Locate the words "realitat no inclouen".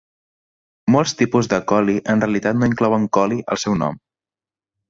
2.25-3.07